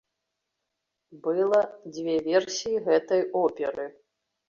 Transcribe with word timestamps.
Была 1.27 1.61
дзве 1.93 2.17
версіі 2.31 2.83
гэтай 2.91 3.21
оперы. 3.47 3.91